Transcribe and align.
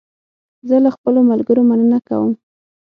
زه 0.67 0.75
له 0.83 0.89
خپلو 0.95 1.19
ملګرو 1.31 1.61
مننه 1.69 1.99
کوم. 2.07 2.31